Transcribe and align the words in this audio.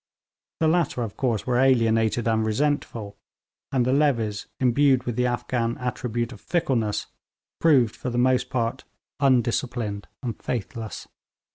The 0.61 0.67
latter, 0.67 1.03
of 1.03 1.15
course, 1.15 1.45
were 1.45 1.57
alienated 1.59 2.27
and 2.27 2.43
resentful, 2.43 3.19
and 3.71 3.85
the 3.85 3.93
levies, 3.93 4.47
imbued 4.59 5.03
with 5.03 5.15
the 5.15 5.27
Afghan 5.27 5.77
attribute 5.77 6.31
of 6.31 6.41
fickleness, 6.41 7.05
proved 7.59 7.95
for 7.95 8.09
the 8.09 8.17
most 8.17 8.49
part 8.49 8.83
undisciplined 9.19 10.07
and 10.23 10.41
faithless. 10.41 11.07